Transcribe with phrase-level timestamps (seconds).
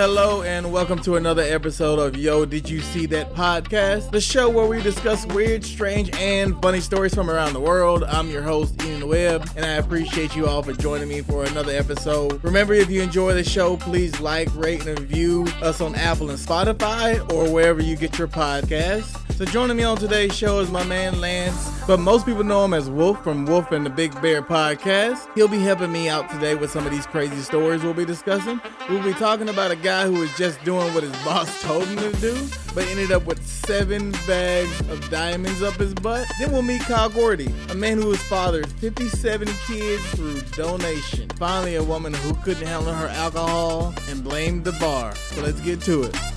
[0.00, 4.48] Hello, and welcome to another episode of Yo, Did You See That podcast, the show
[4.48, 8.04] where we discuss weird, strange, and funny stories from around the world.
[8.04, 11.72] I'm your host, Ian Webb, and I appreciate you all for joining me for another
[11.72, 12.42] episode.
[12.42, 16.38] Remember, if you enjoy the show, please like, rate, and review us on Apple and
[16.38, 19.19] Spotify or wherever you get your podcasts.
[19.40, 22.74] So, joining me on today's show is my man Lance, but most people know him
[22.74, 25.34] as Wolf from Wolf and the Big Bear podcast.
[25.34, 28.60] He'll be helping me out today with some of these crazy stories we'll be discussing.
[28.90, 32.12] We'll be talking about a guy who was just doing what his boss told him
[32.12, 36.30] to do, but ended up with seven bags of diamonds up his butt.
[36.38, 41.30] Then we'll meet Kyle Gordy, a man who has fathered 57 kids through donation.
[41.30, 45.14] Finally, a woman who couldn't handle her alcohol and blamed the bar.
[45.14, 46.29] So let's get to it.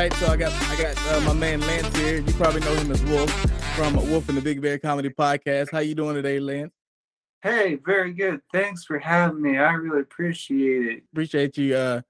[0.00, 2.20] Right, so I got I got uh, my man Lance here.
[2.20, 3.30] You probably know him as Wolf
[3.76, 5.70] from Wolf and the Big Bear Comedy Podcast.
[5.70, 6.72] How you doing today, Lance?
[7.42, 8.40] Hey, very good.
[8.50, 9.58] Thanks for having me.
[9.58, 11.02] I really appreciate it.
[11.12, 12.00] Appreciate you uh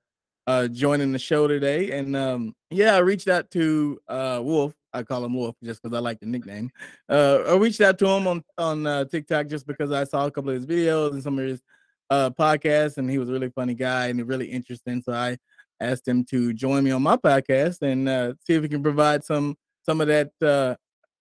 [0.46, 1.90] uh joining the show today.
[1.90, 4.72] And um yeah, I reached out to uh Wolf.
[4.92, 6.70] I call him Wolf just because I like the nickname.
[7.08, 10.30] Uh I reached out to him on on uh, TikTok just because I saw a
[10.30, 11.60] couple of his videos and some of his
[12.08, 15.02] uh podcasts and he was a really funny guy and really interesting.
[15.02, 15.38] So I
[15.80, 19.24] asked him to join me on my podcast and uh, see if he can provide
[19.24, 20.74] some some of that uh,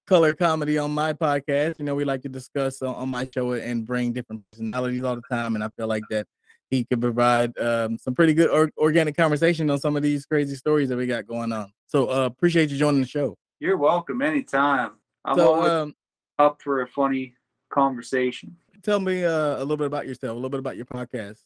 [0.06, 1.80] color comedy on my podcast.
[1.80, 5.16] You know, we like to discuss on, on, my show and bring different personalities all
[5.16, 6.28] the time, and I feel like that
[6.70, 10.56] he could provide um, some pretty good or, organic conversation on some of these crazy
[10.56, 11.72] stories that we got going on.
[11.88, 13.38] So uh, appreciate you joining the show.
[13.60, 14.92] You're welcome anytime.
[15.26, 15.96] I'm so, always um,
[16.38, 17.34] up for a funny
[17.70, 18.56] conversation.
[18.84, 21.40] Tell me uh, a little bit about yourself, a little bit about your podcast,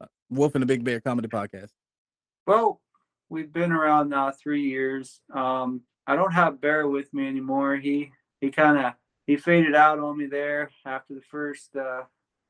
[0.00, 1.70] uh, Wolf and the Big Bear Comedy Podcast.
[2.46, 2.80] Well,
[3.28, 5.20] we've been around now three years.
[5.32, 7.76] Um, I don't have Bear with me anymore.
[7.76, 8.92] He he kind of
[9.26, 12.02] he faded out on me there after the first uh,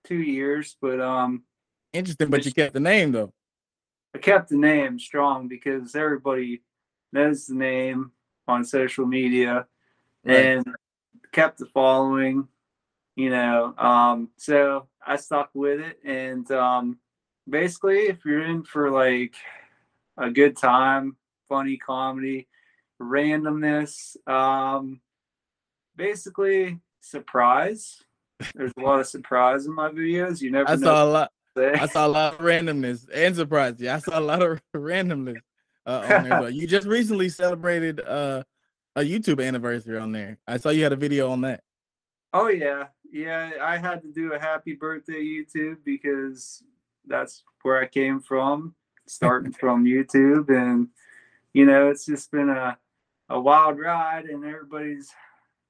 [0.05, 1.43] two years, but um,
[1.93, 2.31] interesting.
[2.31, 3.33] But you kept the name though.
[4.15, 6.63] I kept the name strong because everybody
[7.13, 8.13] knows the name
[8.49, 9.67] on social media,
[10.25, 10.37] right.
[10.37, 10.67] and
[11.33, 12.49] kept the following.
[13.15, 16.99] You know, um, so I stuck with it, and um,
[17.47, 19.35] basically, if you're in for like
[20.17, 21.17] a good time,
[21.49, 22.49] funny comedy,
[23.01, 25.01] randomness, um,
[25.97, 28.03] basically surprise.
[28.55, 30.41] There's a lot of surprise in my videos.
[30.41, 30.71] You never.
[30.71, 31.31] I saw a lot.
[31.57, 33.75] I saw a lot of randomness and surprise.
[33.79, 35.41] Yeah, I saw a lot of randomness
[35.87, 36.41] uh, on there.
[36.41, 38.43] But you just recently celebrated uh,
[38.97, 40.39] a YouTube anniversary on there.
[40.47, 41.63] I saw you had a video on that.
[42.33, 43.53] Oh yeah, yeah.
[43.61, 46.63] I had to do a happy birthday YouTube because
[47.07, 48.75] that's where I came from
[49.07, 50.89] starting from YouTube, and
[51.53, 52.79] you know, it's just been a
[53.29, 55.11] a wild ride, and everybody's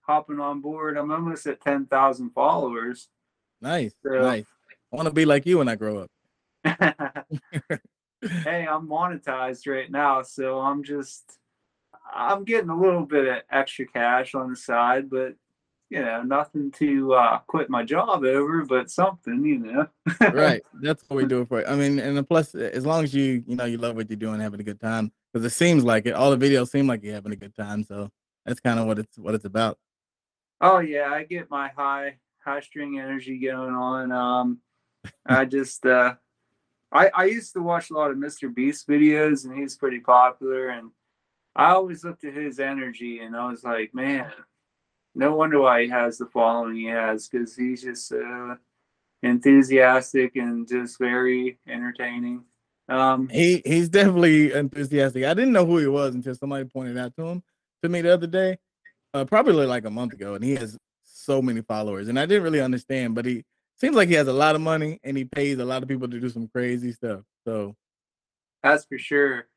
[0.03, 0.97] hopping on board.
[0.97, 3.09] I'm almost at ten thousand followers.
[3.60, 4.47] Nice, so, nice.
[4.93, 6.10] I want to be like you when I grow up.
[6.65, 11.38] hey, I'm monetized right now, so I'm just
[12.12, 15.34] I'm getting a little bit of extra cash on the side, but
[15.92, 19.86] you know, nothing to uh, quit my job over, but something, you know.
[20.32, 20.62] right.
[20.80, 21.69] That's what we do it for.
[21.69, 24.41] I mean, and plus, as long as you, you know, you love what you're doing,
[24.41, 26.14] having a good time, because it seems like it.
[26.14, 27.84] All the videos seem like you're having a good time.
[27.84, 28.10] So
[28.47, 29.78] that's kind of what it's what it's about.
[30.62, 34.12] Oh yeah, I get my high high string energy going on.
[34.12, 34.60] Um,
[35.26, 36.14] I just uh,
[36.91, 38.52] I I used to watch a lot of Mr.
[38.52, 40.91] Beast videos, and he's pretty popular, and
[41.54, 44.32] I always looked at his energy, and I was like, man
[45.15, 48.55] no wonder why he has the following he has because he's just uh,
[49.23, 52.44] enthusiastic and just very entertaining.
[52.88, 55.25] Um, he he's definitely enthusiastic.
[55.25, 57.43] I didn't know who he was until somebody pointed out to him
[57.82, 58.59] to me the other day,
[59.14, 62.43] uh, probably like a month ago, and he has so many followers, and I didn't
[62.43, 63.44] really understand, but he
[63.82, 66.08] seems like he has a lot of money and he pays a lot of people
[66.08, 67.23] to do some crazy stuff.
[67.44, 67.75] So
[68.62, 69.49] that's for sure.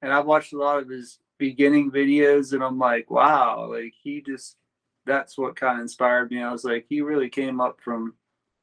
[0.00, 4.22] And I've watched a lot of his beginning videos and I'm like, wow, like he
[4.22, 4.56] just
[5.04, 6.40] that's what kind of inspired me.
[6.40, 8.14] I was like, he really came up from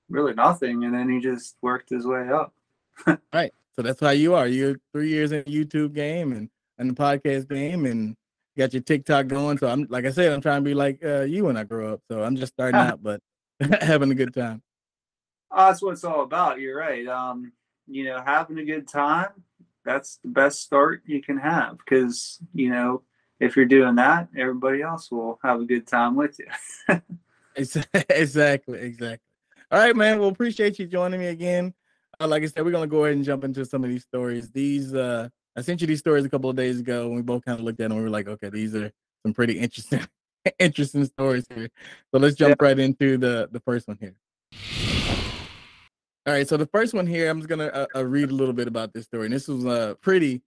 [0.09, 2.53] really nothing and then he just worked his way up.
[3.33, 3.53] right.
[3.75, 4.47] So that's how you are.
[4.47, 8.15] You're three years in the YouTube game and, and the podcast game and
[8.57, 9.57] got your TikTok going.
[9.57, 11.93] So I'm like I said, I'm trying to be like uh, you when I grow
[11.93, 12.01] up.
[12.09, 13.21] So I'm just starting out, but
[13.81, 14.61] having a good time.
[15.51, 16.61] Oh, that's what it's all about.
[16.61, 17.05] You're right.
[17.07, 17.51] Um,
[17.87, 19.43] you know, having a good time
[19.89, 23.01] that's the best start you can have because you know
[23.39, 26.45] if you're doing that everybody else will have a good time with you
[27.55, 29.19] exactly exactly
[29.71, 31.73] all right man well appreciate you joining me again
[32.19, 34.51] uh, like i said we're gonna go ahead and jump into some of these stories
[34.51, 35.27] these uh
[35.59, 37.65] I sent you these stories a couple of days ago, and we both kind of
[37.65, 37.91] looked at them.
[37.91, 38.91] and we were like, okay, these are
[39.23, 40.01] some pretty interesting,
[40.57, 41.69] interesting stories here.
[42.11, 42.65] So let's jump yeah.
[42.65, 44.15] right into the the first one here.
[46.29, 48.53] All right, so the first one here, I'm just gonna uh, uh, read a little
[48.53, 50.43] bit about this story, and this was a pretty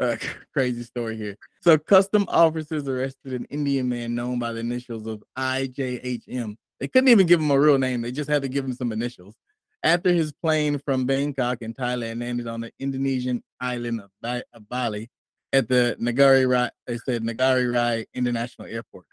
[0.00, 0.16] uh,
[0.52, 1.36] crazy story here.
[1.60, 6.56] So, custom officers arrested an Indian man known by the initials of IJHM.
[6.80, 8.90] They couldn't even give him a real name; they just had to give him some
[8.90, 9.36] initials.
[9.84, 15.10] After his plane from Bangkok in Thailand landed on the Indonesian island of, of Bali
[15.52, 19.06] at the Nagari Rai, they said Nagari Rai International Airport.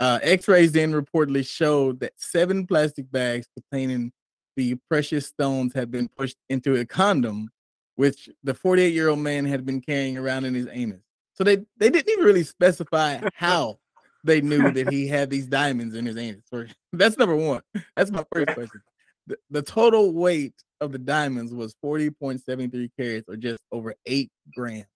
[0.00, 4.10] Uh, X-rays then reportedly showed that seven plastic bags containing
[4.56, 7.50] the precious stones had been pushed into a condom,
[7.96, 11.02] which the 48-year-old man had been carrying around in his anus.
[11.34, 13.78] So they they didn't even really specify how
[14.24, 16.44] they knew that he had these diamonds in his anus.
[16.92, 17.62] That's number one.
[17.96, 18.82] That's my first question.
[19.26, 24.86] The, the total weight of the diamonds was 40.73 carats, or just over eight grams.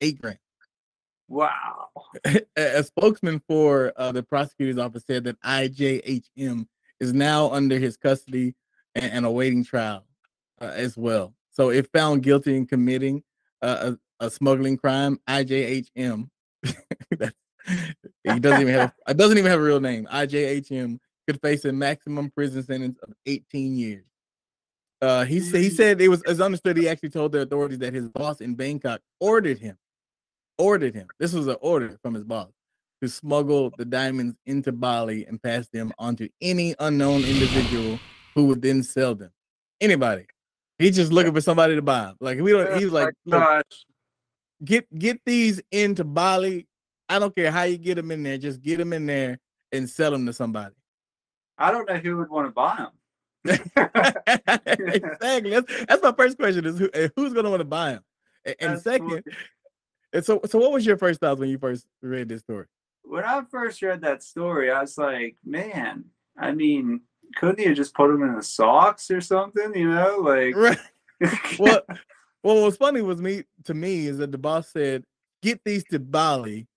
[0.00, 0.38] Eight grams.
[1.28, 1.88] Wow.
[2.56, 6.66] a, spokesman for uh, the prosecutor's office said that IJHM
[7.00, 8.54] is now under his custody
[8.96, 10.04] and, and awaiting trial
[10.60, 11.34] uh, as well.
[11.52, 13.22] So, if found guilty in committing
[13.62, 16.28] uh, a, a, smuggling crime, IJHM,
[16.62, 20.06] he doesn't even have a, doesn't even have a real name.
[20.12, 24.04] IJHM could face a maximum prison sentence of 18 years.
[25.02, 26.76] Uh, he said he said it was as understood.
[26.76, 29.76] He actually told the authorities that his boss in Bangkok ordered him,
[30.56, 31.08] ordered him.
[31.18, 32.48] This was an order from his boss
[33.02, 37.98] to smuggle the diamonds into Bali and pass them on to any unknown individual
[38.36, 39.32] who would then sell them.
[39.80, 40.26] Anybody.
[40.78, 42.12] He's just looking for somebody to buy.
[42.20, 42.78] Like we don't.
[42.78, 43.64] He's like, look,
[44.62, 46.68] get get these into Bali.
[47.08, 48.36] I don't care how you get them in there.
[48.36, 49.38] Just get them in there
[49.72, 50.74] and sell them to somebody.
[51.58, 52.90] I don't know who would want to buy them.
[53.46, 55.50] exactly.
[55.50, 58.04] That's, that's, my first question: is who, eh, who's going to want to buy them?
[58.44, 59.24] And, and second,
[60.12, 62.66] and so so what was your first thoughts when you first read this story?
[63.02, 66.06] When I first read that story, I was like, man,
[66.36, 67.00] I mean,
[67.34, 69.74] couldn't you just put them in the socks or something?
[69.74, 70.54] You know, like.
[70.54, 70.78] Right.
[71.58, 71.80] well,
[72.42, 75.04] well, what was funny was me to me is that the boss said,
[75.42, 76.68] "Get these to Bali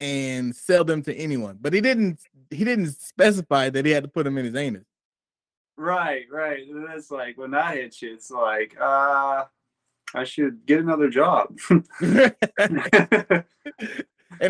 [0.00, 1.58] and sell them to anyone.
[1.60, 2.20] But he didn't
[2.50, 4.84] he didn't specify that he had to put them in his anus.
[5.76, 6.64] Right, right.
[6.88, 9.44] That's like when that hits you, it's like, uh
[10.14, 11.58] I should get another job.
[12.00, 13.44] and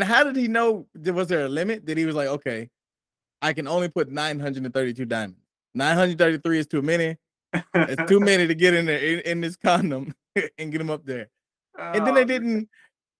[0.02, 1.86] how did he know was there a limit?
[1.86, 2.68] That he was like, okay,
[3.42, 5.40] I can only put 932 diamonds.
[5.74, 7.16] 933 is too many.
[7.74, 10.14] It's too many to get in there in, in this condom
[10.58, 11.28] and get them up there.
[11.78, 12.68] Oh, and then they oh, didn't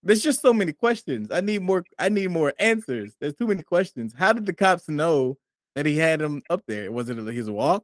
[0.03, 1.31] there's just so many questions.
[1.31, 1.83] I need more.
[1.99, 3.13] I need more answers.
[3.19, 4.13] There's too many questions.
[4.17, 5.37] How did the cops know
[5.75, 6.91] that he had him up there?
[6.91, 7.83] Was it his walk?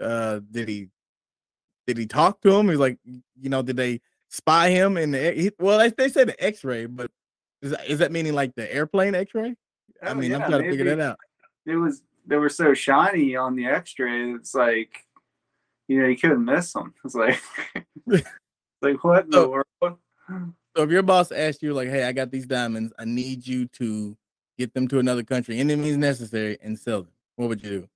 [0.00, 0.88] Uh, did he
[1.86, 2.68] did he talk to him?
[2.68, 4.96] He's like, you know, did they spy him?
[4.96, 7.10] And the, well, they, say the X-ray, but
[7.62, 9.54] is that, is that meaning like the airplane X-ray?
[10.02, 11.18] I oh, mean, yeah, I'm trying to figure that out.
[11.66, 14.32] It was they were so shiny on the X-ray.
[14.32, 15.04] It's like,
[15.88, 16.94] you know, you couldn't miss them.
[17.04, 17.40] It's like,
[18.82, 19.98] like what in so, the world?
[20.76, 22.92] So if your boss asked you like, "Hey, I got these diamonds.
[22.98, 24.16] I need you to
[24.58, 27.88] get them to another country, any means necessary, and sell them," what would you do?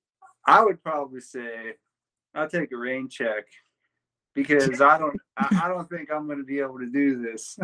[0.46, 1.74] I would probably say,
[2.34, 3.44] "I'll take a rain check."
[4.34, 7.58] Because I don't, I, don't think I'm going to be able to do this.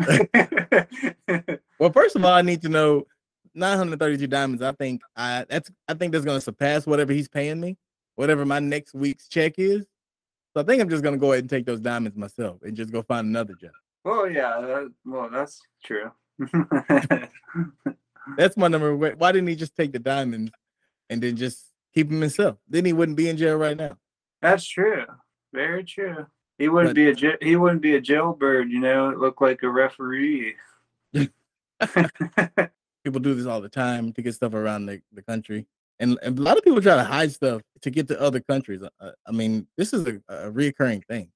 [1.79, 3.07] well, first of all, I need to know
[3.53, 4.61] 932 diamonds.
[4.61, 7.77] I think I that's I think that's going to surpass whatever he's paying me,
[8.15, 9.85] whatever my next week's check is.
[10.53, 12.75] So I think I'm just going to go ahead and take those diamonds myself and
[12.75, 13.71] just go find another job.
[14.05, 16.11] Oh yeah, that, well that's true.
[18.37, 18.95] that's my number.
[18.95, 20.51] Why didn't he just take the diamonds
[21.09, 22.57] and then just keep them himself?
[22.67, 23.97] Then he wouldn't be in jail right now.
[24.41, 25.05] That's true.
[25.53, 26.25] Very true.
[26.57, 28.69] He wouldn't but, be a he wouldn't be a jailbird.
[28.69, 30.55] You know, it looked like a referee.
[33.03, 35.65] people do this all the time to get stuff around the, the country.
[35.99, 38.81] And, and, a lot of people try to hide stuff to get to other countries.
[38.99, 41.29] Uh, I mean, this is a, a reoccurring thing.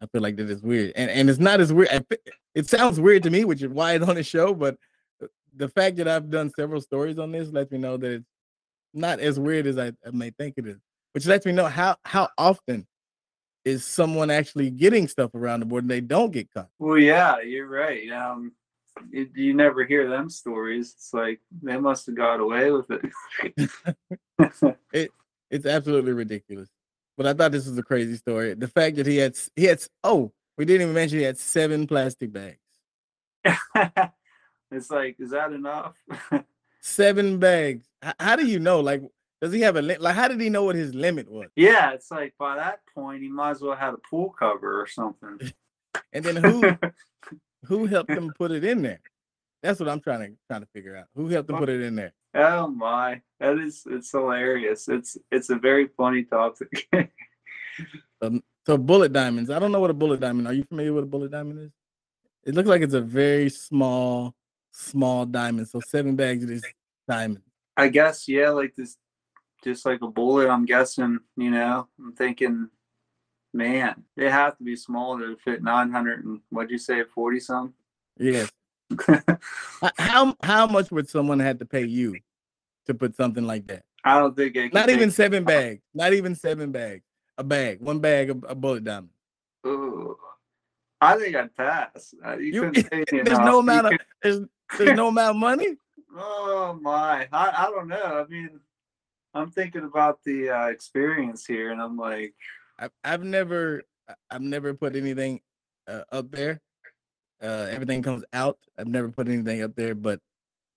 [0.00, 2.04] I feel like that is weird, and and it's not as weird.
[2.54, 4.52] It sounds weird to me, which is why it's on the show.
[4.52, 4.76] But
[5.56, 8.26] the fact that I've done several stories on this lets me know that it's
[8.92, 10.76] not as weird as I, I may think it is.
[11.12, 12.86] Which lets me know how how often
[13.64, 16.68] is someone actually getting stuff around the board and they don't get caught.
[16.78, 18.10] Well, yeah, you're right.
[18.10, 18.52] Um,
[19.12, 20.94] it, you never hear them stories.
[20.96, 24.76] It's like they must have got away with it.
[24.92, 25.10] it
[25.50, 26.68] it's absolutely ridiculous.
[27.16, 28.54] But I thought this was a crazy story.
[28.54, 31.86] The fact that he had he had oh, we didn't even mention he had seven
[31.86, 32.58] plastic bags.
[34.70, 35.96] it's like, is that enough?
[36.80, 37.86] seven bags.
[38.04, 38.80] H- how do you know?
[38.80, 39.02] Like,
[39.40, 40.14] does he have a li- like?
[40.14, 41.48] How did he know what his limit was?
[41.56, 44.86] Yeah, it's like by that point he might as well have a pool cover or
[44.86, 45.38] something.
[46.12, 46.76] and then who
[47.66, 49.00] who helped them put it in there?
[49.62, 51.06] That's what I'm trying to trying to figure out.
[51.14, 52.12] Who helped them put it in there?
[52.34, 54.88] Oh my, that is it's hilarious.
[54.88, 56.88] It's it's a very funny topic.
[58.22, 59.50] um, so bullet diamonds.
[59.50, 60.48] I don't know what a bullet diamond.
[60.48, 61.70] Are you familiar with a bullet diamond is?
[62.44, 64.34] It looks like it's a very small,
[64.72, 65.68] small diamond.
[65.68, 66.64] So seven bags of this
[67.08, 67.42] diamond.
[67.76, 68.96] I guess yeah, like this,
[69.62, 70.48] just like a bullet.
[70.48, 71.20] I'm guessing.
[71.36, 72.68] You know, I'm thinking,
[73.54, 77.74] man, they have to be small to fit 900 and what'd you say, 40 some?
[78.18, 78.50] Yes.
[79.98, 82.16] how how much would someone have to pay you
[82.86, 83.82] to put something like that?
[84.04, 85.80] I don't think it not even seven bags.
[85.94, 87.02] Not even seven bags.
[87.38, 89.08] A bag, one bag of a bullet diamond.
[89.66, 90.16] Ooh.
[91.00, 92.14] I think I'd pass.
[92.24, 92.82] Uh, you, you
[93.24, 93.92] there's no amount of
[94.22, 94.40] there's,
[94.78, 95.76] there's no amount of money.
[96.16, 97.26] Oh my!
[97.32, 98.24] I, I don't know.
[98.24, 98.60] I mean,
[99.34, 102.34] I'm thinking about the uh, experience here, and I'm like,
[102.78, 103.82] I've, I've never
[104.30, 105.40] I've never put anything
[105.88, 106.60] uh, up there.
[107.42, 108.58] Uh, everything comes out.
[108.78, 110.20] I've never put anything up there, but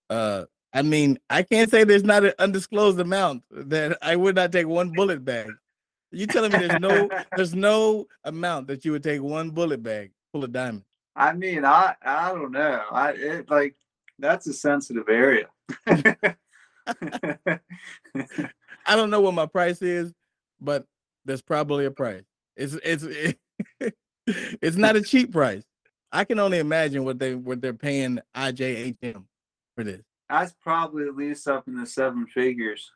[0.09, 4.51] uh, I mean, I can't say there's not an undisclosed amount that I would not
[4.51, 5.49] take one bullet bag.
[6.11, 10.11] You telling me there's no there's no amount that you would take one bullet bag
[10.31, 10.85] full of diamonds?
[11.15, 12.81] I mean, I I don't know.
[12.91, 13.75] I it like
[14.19, 15.47] that's a sensitive area.
[15.87, 16.35] I
[18.95, 20.13] don't know what my price is,
[20.61, 20.85] but
[21.27, 22.23] there's probably a price.
[22.55, 23.37] It's it's it,
[24.27, 25.63] it's not a cheap price.
[26.11, 29.23] I can only imagine what they what they're paying IJHM
[29.75, 30.01] for this.
[30.29, 32.91] That's probably at least up in the seven figures.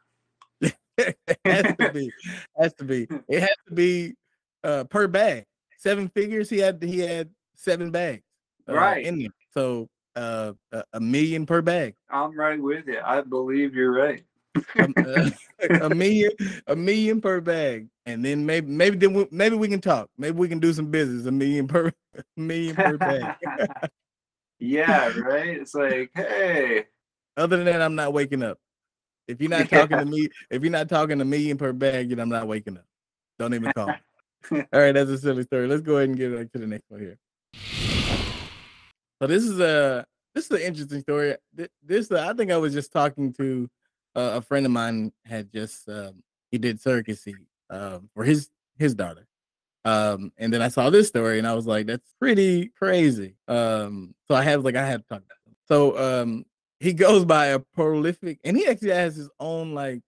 [0.62, 0.76] it
[1.46, 2.12] has to be.
[2.58, 3.08] Has to be.
[3.28, 4.16] It has to be
[4.64, 5.46] uh, per bag.
[5.78, 6.50] Seven figures.
[6.50, 8.24] He had he had seven bags.
[8.68, 9.06] Uh, right.
[9.06, 9.30] In there.
[9.54, 11.96] So uh, a, a million per bag.
[12.10, 13.00] I'm right with you.
[13.04, 14.24] I believe you're right.
[14.80, 15.30] Um, uh,
[15.82, 16.32] a million,
[16.68, 20.10] a million per bag, and then maybe, maybe then we, maybe we can talk.
[20.18, 21.26] Maybe we can do some business.
[21.26, 23.36] A million per, a million per bag.
[24.60, 25.58] yeah, right.
[25.58, 26.86] It's like, hey.
[27.38, 28.58] Other than that, I'm not waking up.
[29.28, 32.20] If you're not talking to me, if you're not talking a million per bag, then
[32.20, 32.86] I'm not waking up.
[33.40, 33.94] Don't even call.
[34.52, 35.68] All right, that's a silly story.
[35.68, 37.18] Let's go ahead and get to the next one here.
[39.22, 41.36] So this is a this is an interesting story.
[41.84, 43.70] This uh, I think I was just talking to
[44.16, 47.36] uh, a friend of mine had just um, he did surrogacy
[47.70, 49.28] um, for his his daughter,
[49.84, 53.36] um, and then I saw this story and I was like, that's pretty crazy.
[53.48, 55.24] Um, so I have like I had to talk.
[55.68, 56.46] So um,
[56.80, 60.02] he goes by a prolific, and he actually has his own like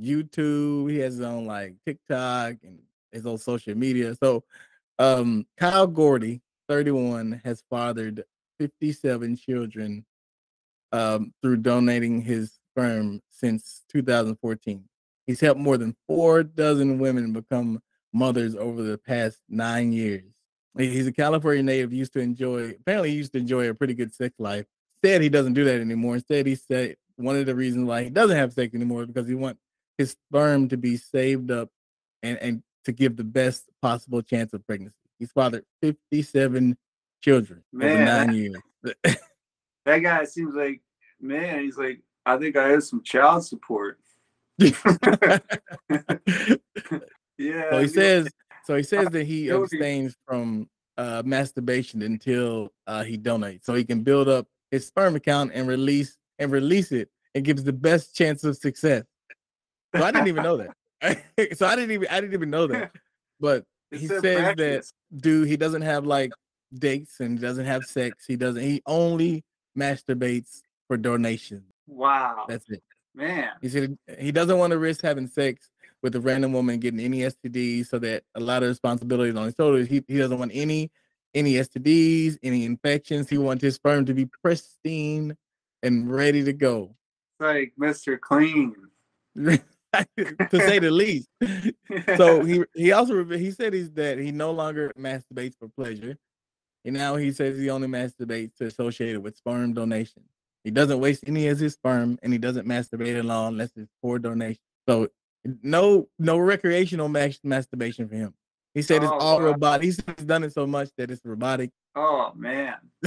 [0.00, 0.90] YouTube.
[0.90, 2.80] He has his own like TikTok and
[3.12, 4.14] his own social media.
[4.16, 4.44] So
[4.98, 8.24] um, Kyle Gordy, 31, has fathered
[8.58, 10.04] 57 children
[10.92, 14.84] um, through donating his sperm since 2014.
[15.26, 17.80] He's helped more than four dozen women become
[18.12, 20.24] mothers over the past nine years.
[20.76, 24.14] He's a California native, used to enjoy, apparently, he used to enjoy a pretty good
[24.14, 24.66] sex life.
[25.02, 26.16] Instead, he doesn't do that anymore.
[26.16, 29.34] Instead, he said one of the reasons why he doesn't have sex anymore because he
[29.34, 29.60] wants
[29.96, 31.70] his sperm to be saved up
[32.22, 34.94] and, and to give the best possible chance of pregnancy.
[35.18, 36.76] He's fathered 57
[37.22, 38.56] children man, over nine years.
[39.86, 40.82] that guy seems like
[41.20, 41.60] man.
[41.60, 43.98] He's like I think I have some child support.
[44.58, 45.38] yeah.
[47.38, 48.28] So he says.
[48.64, 50.68] So he says that he abstains from
[50.98, 55.68] uh, masturbation until uh, he donates, so he can build up his sperm account and
[55.68, 59.04] release and release it, and gives the best chance of success.
[59.94, 60.76] So I didn't even know that.
[61.56, 62.90] so I didn't even I didn't even know that.
[63.38, 64.92] But he says practice.
[65.10, 66.32] that dude, he doesn't have like
[66.72, 68.24] dates and doesn't have sex.
[68.26, 68.62] He doesn't.
[68.62, 69.44] He only
[69.78, 71.75] masturbates for donations.
[71.86, 72.82] Wow, that's it,
[73.14, 73.50] man.
[73.60, 75.68] He said he doesn't want to risk having sex
[76.02, 79.54] with a random woman getting any STDs, so that a lot of responsibilities on his
[79.54, 79.88] shoulders.
[79.88, 80.90] He he doesn't want any
[81.34, 83.28] any STDs, any infections.
[83.28, 85.36] He wants his sperm to be pristine
[85.82, 86.96] and ready to go.
[87.38, 88.18] It's like Mr.
[88.18, 88.74] Clean.
[89.36, 91.28] to say the least.
[92.16, 96.16] so he he also he said he's that he no longer masturbates for pleasure.
[96.84, 100.22] And now he says he only masturbates to associate it with sperm donation.
[100.66, 103.88] He doesn't waste any of his sperm and he doesn't masturbate at all unless it's
[104.02, 104.58] for donation.
[104.88, 105.06] So
[105.62, 108.34] no no recreational mas- masturbation for him.
[108.74, 109.44] He said it's oh, all wow.
[109.44, 109.84] robotic.
[109.84, 111.70] He's done it so much that it's robotic.
[111.94, 112.74] Oh man.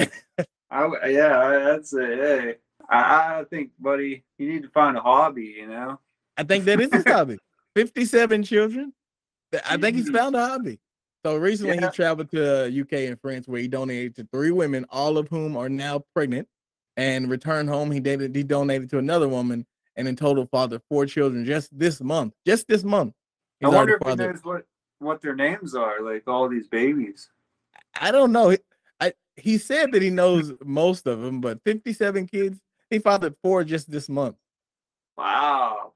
[0.72, 2.56] I yeah, that's a hey.
[2.90, 6.00] I, I think, buddy, you need to find a hobby, you know.
[6.38, 7.40] I think that is his hobby.
[7.76, 8.94] 57 children.
[9.70, 10.80] I think he's found a hobby.
[11.26, 11.90] So recently yeah.
[11.90, 15.28] he traveled to uh, UK and France where he donated to three women, all of
[15.28, 16.48] whom are now pregnant,
[17.00, 17.92] and returned home.
[17.92, 19.66] He dated he donated to another woman
[19.96, 22.34] and in total fathered four children just this month.
[22.46, 23.14] Just this month.
[23.64, 24.66] I wonder if he knows what,
[25.00, 27.30] what their names are, like all these babies.
[28.00, 28.56] I don't know.
[29.00, 32.60] I he said that he knows most of them, but 57 kids.
[32.90, 34.36] He fathered four just this month.
[35.18, 35.94] Wow.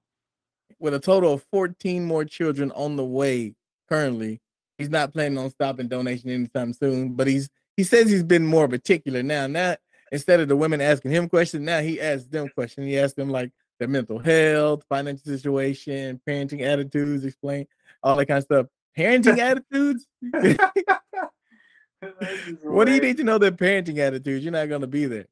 [0.79, 3.55] With a total of 14 more children on the way
[3.89, 4.39] currently.
[4.77, 8.69] He's not planning on stopping donation anytime soon, but he's he says he's been more
[8.69, 9.47] particular now.
[9.47, 9.75] Now
[10.13, 12.85] instead of the women asking him questions, now he asks them questions.
[12.85, 17.65] He asks them like their mental health, financial situation, parenting attitudes, explain
[18.03, 18.67] all that kind of stuff.
[18.97, 20.05] Parenting attitudes?
[22.61, 24.45] what do you need to know their parenting attitudes?
[24.45, 25.25] You're not gonna be there.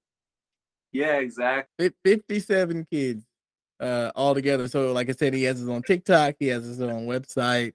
[0.92, 1.92] Yeah, exactly.
[2.04, 3.24] 57 kids
[3.80, 4.68] uh all together.
[4.68, 7.74] So like I said, he has his own TikTok, he has his own website.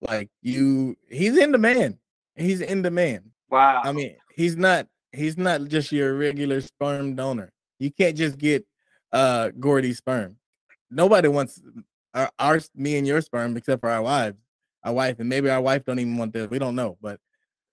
[0.00, 1.98] Like you he's in demand.
[2.34, 3.30] He's in demand.
[3.50, 3.82] Wow.
[3.84, 7.52] I mean, he's not he's not just your regular sperm donor.
[7.78, 8.66] You can't just get
[9.12, 10.36] uh Gordy sperm.
[10.90, 11.60] Nobody wants
[12.14, 14.38] our, our me and your sperm except for our wives.
[14.82, 16.48] Our wife and maybe our wife don't even want this.
[16.48, 17.20] We don't know, but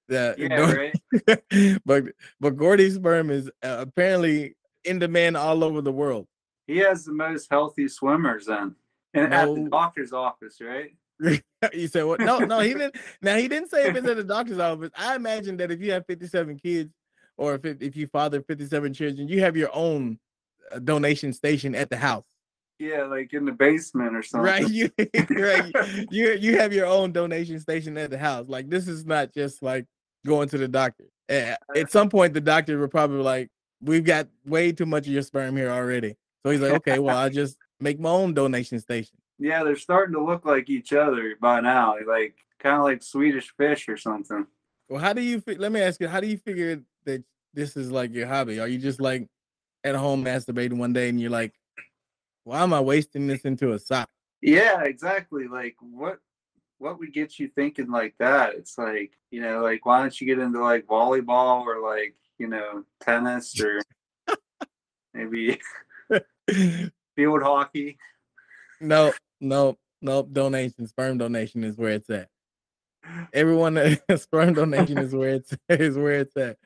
[0.08, 0.90] the yeah,
[1.38, 1.82] right.
[1.86, 2.04] but
[2.40, 6.28] but Gordy's sperm is uh, apparently in demand all over the world.
[6.66, 8.76] He has the most healthy swimmers then,
[9.14, 9.36] and no.
[9.36, 10.92] at the doctor's office, right?
[11.74, 12.20] you said what?
[12.20, 12.96] No, no, he didn't.
[13.22, 14.92] Now he didn't say if it's at the doctor's office.
[14.96, 16.94] I imagine that if you have 57 kids,
[17.38, 20.20] or if it, if you father 57 children, you have your own
[20.72, 22.26] uh, donation station at the house.
[22.80, 24.46] Yeah, like in the basement or something.
[24.46, 24.70] Right.
[24.70, 24.92] You
[25.30, 25.72] right.
[26.12, 28.48] you you have your own donation station at the house.
[28.48, 29.86] Like this is not just like
[30.26, 31.06] going to the doctor.
[31.30, 33.50] At, at some point, the doctor will probably like,
[33.82, 36.16] "We've got way too much of your sperm here already."
[36.46, 40.14] So he's like, "Okay, well, I just make my own donation station." Yeah, they're starting
[40.14, 44.46] to look like each other by now, like kind of like Swedish fish or something.
[44.88, 45.42] Well, how do you?
[45.48, 48.60] Let me ask you, how do you figure that this is like your hobby?
[48.60, 49.28] Are you just like
[49.84, 51.54] at home masturbating one day and you're like,
[52.44, 54.10] "Why am I wasting this into a sock?"
[54.42, 55.48] Yeah, exactly.
[55.48, 56.20] Like what?
[56.80, 58.54] What would get you thinking like that?
[58.54, 62.48] It's like you know, like why don't you get into like volleyball or like you
[62.48, 63.82] know tennis or
[65.14, 65.60] maybe
[67.16, 67.98] field hockey?
[68.80, 70.24] No, no, no.
[70.24, 72.30] Donation, sperm donation is where it's at.
[73.34, 76.58] Everyone, sperm donation is where it's is where it's at.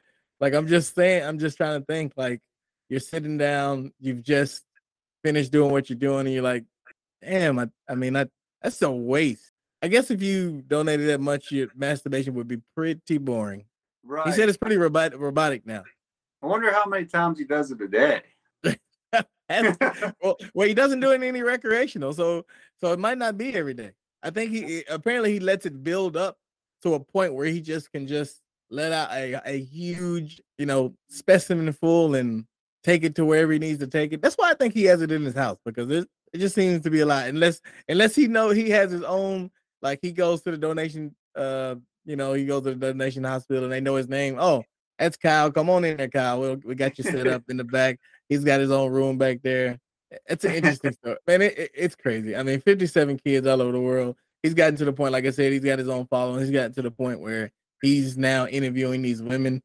[0.41, 2.13] Like I'm just saying, I'm just trying to think.
[2.17, 2.41] Like
[2.89, 4.63] you're sitting down, you've just
[5.23, 6.65] finished doing what you're doing, and you're like,
[7.23, 7.59] damn.
[7.59, 8.25] I, I mean, I,
[8.61, 9.51] that's a waste.
[9.83, 13.65] I guess if you donated that much, your masturbation would be pretty boring.
[14.03, 14.27] Right.
[14.27, 15.83] He said it's pretty robotic, robotic now.
[16.41, 18.21] I wonder how many times he does it a day.
[20.21, 22.45] well, well, he doesn't do it any recreational, so
[22.79, 23.91] so it might not be every day.
[24.23, 26.37] I think he apparently he lets it build up
[26.83, 30.95] to a point where he just can just let out a, a huge, you know,
[31.09, 32.45] specimen full and
[32.83, 34.21] take it to wherever he needs to take it.
[34.21, 36.81] That's why I think he has it in his house because it, it just seems
[36.83, 37.27] to be a lot.
[37.27, 41.75] Unless unless he know he has his own, like he goes to the donation, uh,
[42.05, 44.37] you know, he goes to the donation hospital and they know his name.
[44.39, 44.63] Oh,
[44.97, 45.51] that's Kyle.
[45.51, 46.39] Come on in there, Kyle.
[46.39, 47.99] we we got you set up in the back.
[48.29, 49.77] He's got his own room back there.
[50.27, 51.41] It's an interesting story, man.
[51.41, 52.35] It, it, it's crazy.
[52.35, 54.15] I mean, 57 kids all over the world.
[54.43, 56.41] He's gotten to the point, like I said, he's got his own following.
[56.41, 59.61] He's gotten to the point where he's now interviewing these women.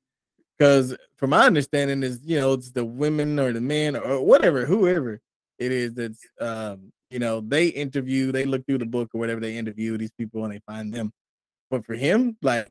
[0.58, 4.64] Because, from my understanding, is you know it's the women or the men or whatever,
[4.64, 5.20] whoever
[5.58, 9.40] it is that's um, you know they interview, they look through the book or whatever
[9.40, 11.12] they interview these people and they find them.
[11.70, 12.68] But for him, like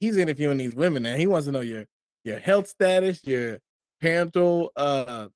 [0.00, 1.84] he's interviewing these women and he wants to know your
[2.24, 3.58] your health status, your
[4.00, 5.28] parental uh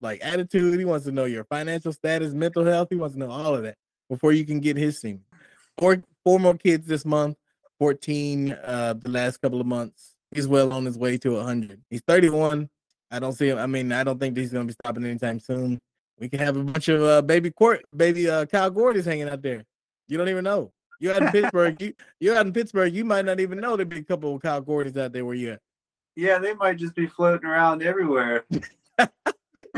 [0.00, 0.78] like attitude.
[0.78, 2.88] He wants to know your financial status, mental health.
[2.90, 3.76] He wants to know all of that
[4.08, 5.24] before you can get his semen.
[5.78, 7.36] Four four more kids this month,
[7.78, 10.14] 14 uh the last couple of months.
[10.34, 11.80] He's well on his way to 100.
[11.88, 12.68] He's 31.
[13.10, 13.58] I don't see him.
[13.58, 15.80] I mean, I don't think he's going to be stopping anytime soon.
[16.18, 19.40] We can have a bunch of uh, baby court, baby uh, Kyle Gordy's hanging out
[19.40, 19.64] there.
[20.08, 20.72] You don't even know.
[21.00, 21.80] You're out in Pittsburgh.
[21.80, 22.92] You you're out in Pittsburgh.
[22.92, 25.36] You might not even know there'd be a couple of Kyle Gordy's out there where
[25.36, 25.60] you at.
[26.16, 28.44] Yeah, they might just be floating around everywhere.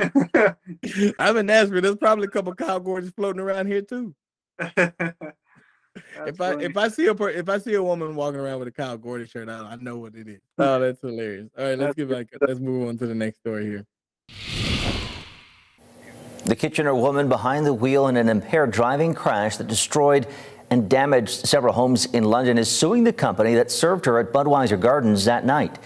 [1.19, 1.81] I'm in Nashville.
[1.81, 4.15] There's probably a couple of Kyle Gordons floating around here too.
[6.27, 6.65] if funny.
[6.65, 8.97] I if I see a if I see a woman walking around with a Kyle
[8.97, 10.41] Gordon shirt on, I know what it is.
[10.59, 11.49] Oh, that's hilarious.
[11.59, 12.29] All right, let's get back.
[12.41, 13.87] Let's move on to the next story here.
[16.45, 20.27] The Kitchener woman behind the wheel in an impaired driving crash that destroyed
[20.71, 24.79] and damaged several homes in London is suing the company that served her at Budweiser
[24.79, 25.79] Gardens that night.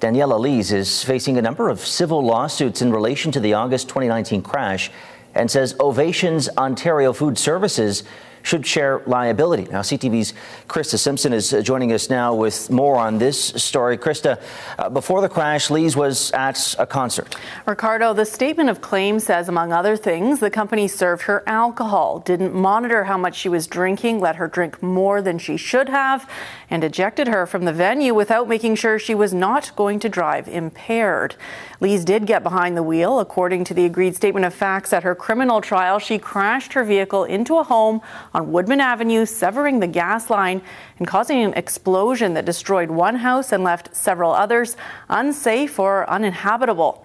[0.00, 4.42] Daniela Lees is facing a number of civil lawsuits in relation to the August 2019
[4.42, 4.90] crash
[5.34, 8.04] and says Ovations Ontario Food Services
[8.42, 9.64] should share liability.
[9.64, 10.34] Now, CTV's
[10.68, 13.98] Krista Simpson is uh, joining us now with more on this story.
[13.98, 14.40] Krista,
[14.78, 17.36] uh, before the crash, Lees was at a concert.
[17.66, 22.54] Ricardo, the statement of claim says, among other things, the company served her alcohol, didn't
[22.54, 26.28] monitor how much she was drinking, let her drink more than she should have,
[26.70, 30.48] and ejected her from the venue without making sure she was not going to drive
[30.48, 31.36] impaired.
[31.80, 33.20] Lees did get behind the wheel.
[33.20, 37.24] According to the agreed statement of facts at her criminal trial, she crashed her vehicle
[37.24, 38.00] into a home
[38.38, 40.62] on Woodman Avenue, severing the gas line
[40.98, 44.76] and causing an explosion that destroyed one house and left several others
[45.08, 47.04] unsafe or uninhabitable.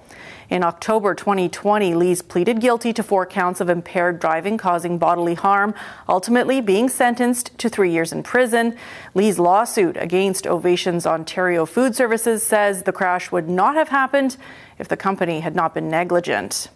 [0.52, 5.74] In October 2020, Lees pleaded guilty to four counts of impaired driving causing bodily harm,
[6.08, 8.78] ultimately being sentenced to three years in prison.
[9.16, 14.38] Lee's lawsuit against Ovations Ontario Food Services says the crash would not have happened
[14.78, 16.70] if the company had not been negligent.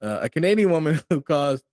[0.00, 1.64] Uh, a Canadian woman who caused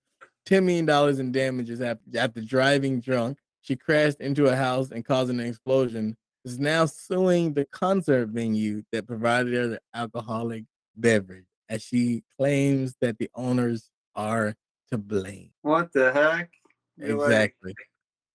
[0.46, 3.38] $10 million in damages after, driving drunk.
[3.62, 6.16] She crashed into a house and caused an explosion.
[6.44, 10.64] Is now suing the concert venue that provided her the alcoholic
[10.96, 14.54] beverage, as she claims that the owners are
[14.90, 15.50] to blame.
[15.60, 16.50] What the heck?
[16.96, 17.70] You're exactly.
[17.70, 17.76] Like...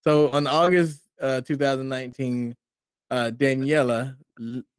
[0.03, 2.55] So on August uh, 2019,
[3.09, 4.15] uh, Daniela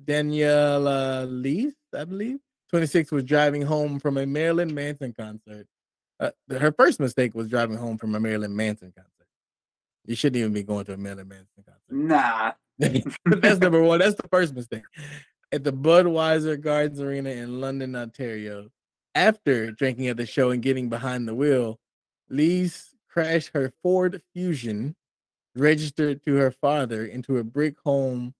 [0.04, 2.38] Daniela Lees, I believe,
[2.70, 5.66] 26, was driving home from a Marilyn Manson concert.
[6.18, 9.12] Uh, her first mistake was driving home from a Marilyn Manson concert.
[10.06, 11.90] You shouldn't even be going to a Marilyn Manson concert.
[11.90, 12.52] Nah.
[13.40, 13.98] That's number one.
[13.98, 14.82] That's the first mistake
[15.52, 18.68] at the Budweiser Gardens Arena in London, Ontario.
[19.14, 21.78] After drinking at the show and getting behind the wheel,
[22.28, 24.94] Lees crashed her Ford Fusion,
[25.54, 28.34] registered to her father, into a brick home,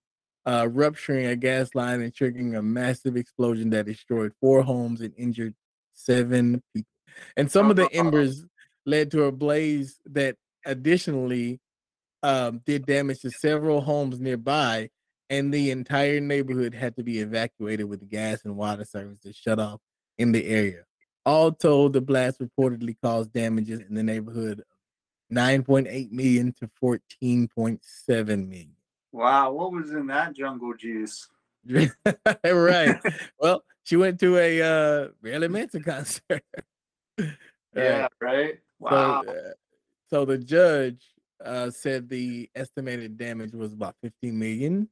[0.45, 5.15] uh, rupturing a gas line and triggering a massive explosion that destroyed four homes and
[5.17, 5.55] injured
[5.95, 6.91] seven people.
[7.37, 8.45] And some of the embers
[8.85, 11.61] led to a blaze that additionally
[12.23, 14.91] um, did damage to several homes nearby
[15.29, 19.81] and the entire neighborhood had to be evacuated with gas and water services shut off
[20.19, 20.85] in the area.
[21.25, 28.49] All told, the blast reportedly caused damages in the neighborhood of 9.8 million to 14.7
[28.49, 28.77] million.
[29.11, 31.29] Wow, what was in that jungle juice?
[32.45, 33.01] right.
[33.41, 36.45] well, she went to a uh Marilyn Manson concert.
[37.75, 38.59] yeah, right.
[38.79, 39.23] Wow.
[39.25, 39.35] So, uh,
[40.09, 41.05] so the judge
[41.45, 44.89] uh, said the estimated damage was about 15 million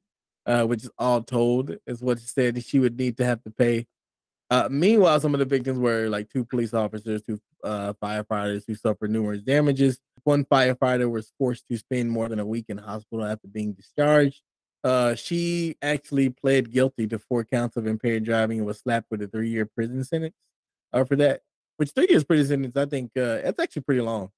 [0.46, 3.50] uh, which is all told, is what she said she would need to have to
[3.50, 3.86] pay.
[4.50, 8.74] Uh, meanwhile, some of the victims were like two police officers, two uh, firefighters who
[8.74, 9.98] suffered numerous damages.
[10.24, 14.42] One firefighter was forced to spend more than a week in hospital after being discharged.
[14.82, 19.22] Uh, she actually pled guilty to four counts of impaired driving and was slapped with
[19.22, 20.34] a three-year prison sentence
[20.92, 21.40] uh, for that.
[21.76, 24.30] Which three years prison sentence, I think, uh, that's actually pretty long.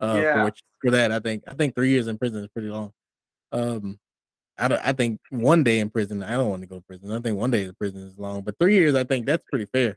[0.00, 0.34] Uh, yeah.
[0.34, 2.92] for, which, for that, I think, I think three years in prison is pretty long.
[3.52, 3.98] Um,
[4.58, 4.80] I don't.
[4.84, 6.22] I think one day in prison.
[6.22, 7.10] I don't want to go to prison.
[7.10, 9.66] I think one day in prison is long, but three years, I think that's pretty
[9.72, 9.96] fair.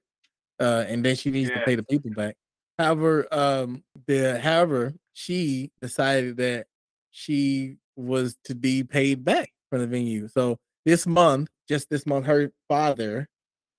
[0.59, 1.59] Uh, and then she needs yeah.
[1.59, 2.35] to pay the people back.
[2.79, 6.67] However, um, the however she decided that
[7.11, 10.27] she was to be paid back from the venue.
[10.27, 13.27] So this month, just this month, her father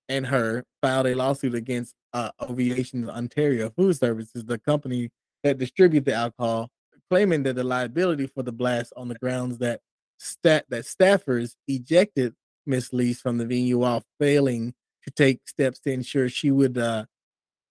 [0.08, 5.10] and her filed a lawsuit against uh, Ovations Ontario Food Services, the company
[5.44, 6.70] that distribute the alcohol,
[7.10, 9.80] claiming that the liability for the blast on the grounds that
[10.18, 14.72] stat that staffers ejected Miss Lees from the venue while failing
[15.04, 17.04] to take steps to ensure she would uh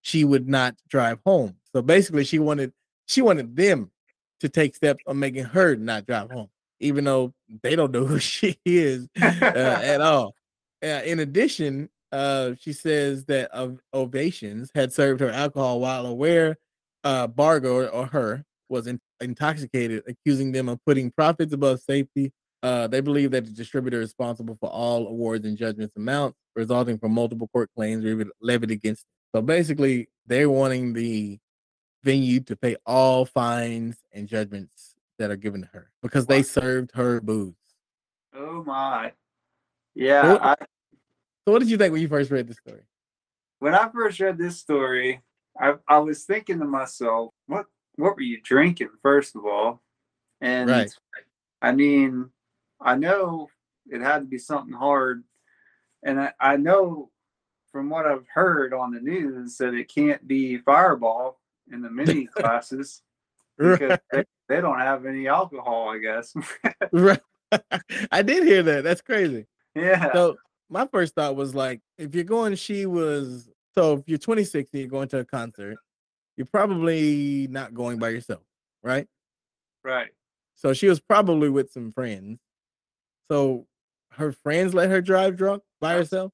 [0.03, 1.55] she would not drive home.
[1.73, 2.71] So basically she wanted
[3.07, 3.89] she wanted them
[4.41, 8.19] to take steps on making her not drive home, even though they don't know who
[8.19, 10.35] she is uh, at all.
[10.83, 16.57] Uh, in addition, uh, she says that of Ovations had served her alcohol while aware
[17.03, 22.31] uh, Bargo or her was in, intoxicated, accusing them of putting profits above safety.
[22.63, 26.97] Uh, they believe that the distributor is responsible for all awards and judgments amounts resulting
[26.97, 28.03] from multiple court claims
[28.41, 29.39] levied against them.
[29.39, 31.37] So basically, they're wanting the
[32.03, 36.91] venue to pay all fines and judgments that are given to her because they served
[36.95, 37.53] her booze.
[38.33, 39.11] Oh my.
[39.93, 40.37] Yeah.
[40.41, 40.55] I,
[41.45, 42.81] so what did you think when you first read this story?
[43.59, 45.21] When I first read this story,
[45.59, 49.81] I, I was thinking to myself, what what were you drinking first of all?
[50.41, 50.91] And right.
[51.61, 52.29] I mean,
[52.81, 53.49] I know
[53.87, 55.23] it had to be something hard,
[56.03, 57.09] and I, I know
[57.71, 61.39] from what I've heard on the news that it can't be Fireball
[61.71, 63.01] in the mini classes
[63.57, 65.89] because they, they don't have any alcohol.
[65.89, 66.33] I guess.
[66.91, 67.21] right.
[68.11, 68.83] I did hear that.
[68.83, 69.45] That's crazy.
[69.75, 70.11] Yeah.
[70.13, 70.35] So
[70.69, 73.49] my first thought was like, if you're going, she was.
[73.75, 75.75] So if you're 26 and you're going to a concert,
[76.37, 78.41] you're probably not going by yourself,
[78.83, 79.07] right?
[79.83, 80.11] Right.
[80.55, 82.39] So she was probably with some friends.
[83.29, 83.67] So
[84.11, 86.31] her friends let her drive drunk by That's- herself.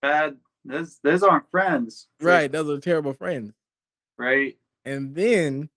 [0.00, 0.36] Bad.
[0.64, 2.06] Those those aren't friends.
[2.20, 3.52] Right, those are terrible friends.
[4.16, 4.56] Right.
[4.84, 5.68] And then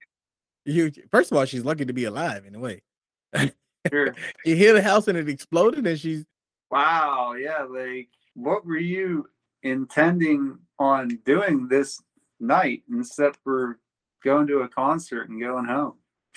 [0.65, 2.81] you first of all, she's lucky to be alive in a way.
[3.91, 4.15] Sure.
[4.45, 6.25] You hit the house and it exploded, and she's
[6.71, 7.33] wow.
[7.33, 7.63] Yeah.
[7.63, 9.29] Like, what were you
[9.63, 12.01] intending on doing this
[12.39, 13.79] night except for
[14.23, 15.93] going to a concert and going home?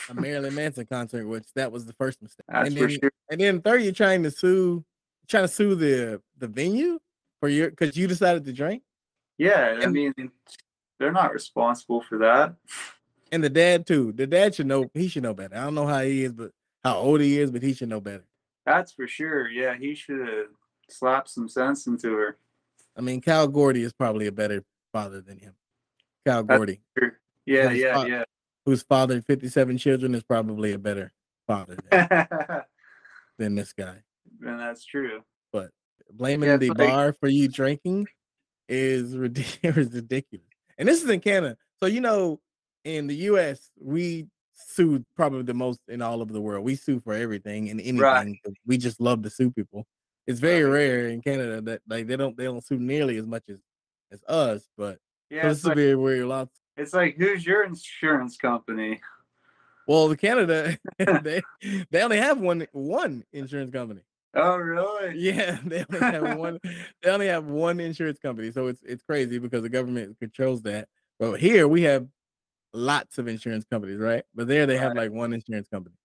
[0.09, 2.45] a Marilyn Manson concert, which that was the first mistake.
[2.49, 3.11] That's and for then, sure.
[3.31, 4.85] And then third, you're trying to sue,
[5.27, 7.01] trying to sue the the venue
[7.41, 8.83] for your because you decided to drink,
[9.39, 9.81] Yeah.
[9.83, 10.15] I mean,
[11.01, 12.55] they're not responsible for that.
[13.33, 14.13] and the dad too.
[14.13, 14.89] The dad should know.
[14.95, 15.57] He should know better.
[15.57, 16.53] I don't know how he is, but
[16.85, 18.25] how old he is, but he should know better.
[18.69, 19.49] That's for sure.
[19.49, 19.77] Yeah.
[19.79, 20.47] He should have
[20.91, 22.37] slapped some sense into her.
[22.97, 25.55] I mean, Cal Gordy is probably a better father than him.
[26.27, 26.81] Cal That's Gordy.
[27.47, 27.71] Yeah.
[27.71, 28.03] His Yeah.
[28.03, 28.25] fa- Yeah.
[28.67, 31.13] who's fathered 57 children, is probably a better
[31.47, 32.09] father than,
[33.39, 34.03] than this guy.
[34.43, 35.23] And that's true.
[35.53, 35.71] But
[36.13, 38.07] blaming Yeah, the like- bar for you drinking
[38.69, 39.89] is ridiculous.
[40.77, 41.57] And this is in Canada.
[41.81, 42.41] So you know,
[42.85, 44.27] in the US, we
[44.59, 46.65] sue probably the most in all of the world.
[46.65, 47.99] We sue for everything and anything.
[48.01, 48.37] Right.
[48.67, 49.87] We just love to sue people.
[50.27, 50.73] It's very Right.
[50.73, 53.61] rare in Canada that like they don't they don't sue nearly as much as
[54.13, 54.69] as us.
[54.77, 54.99] But
[55.31, 55.43] Yeah.
[55.43, 56.61] so this is like, very very lots.
[56.77, 59.01] it's like, who's your insurance company?
[59.87, 60.77] Well, the Canada
[61.23, 61.41] they
[61.91, 64.03] they only have one one insurance company.
[64.35, 65.19] Oh, really?
[65.19, 66.59] Yeah, they only have one.
[67.03, 70.89] They only have one insurance company, so it's it's crazy because the government controls that.
[71.19, 72.07] But here we have
[72.73, 74.25] lots of insurance companies, right?
[74.35, 75.11] But there they have Right.
[75.11, 75.97] like one insurance company,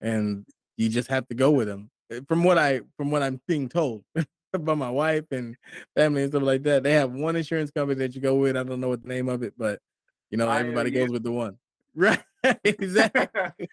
[0.00, 1.90] and you just have to go with them.
[2.12, 4.04] Uh, From what I from what I'm being told
[4.58, 5.56] by my wife and
[5.96, 8.56] family and stuff like that, they have one insurance company that you go with.
[8.56, 9.80] I don't know what the name of it, but
[10.30, 11.58] you know everybody goes with the one.
[11.94, 12.22] Right?
[12.64, 13.68] exactly.